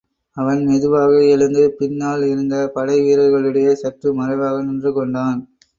அவன் 0.37 0.61
மெதுவாக 0.63 1.11
எழுந்து, 1.25 1.63
பின்னால் 1.77 2.23
இருந்த 2.23 2.55
படை 2.73 2.97
வீரர்களிடையே 3.01 3.73
சற்று 3.75 4.11
மறைவாக 4.13 4.63
நின்று 4.63 4.93
கொண்டான். 4.93 5.41